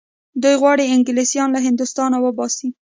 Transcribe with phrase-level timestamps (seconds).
[0.41, 2.67] دوی غواړي انګلیسیان له هندوستانه وباسي.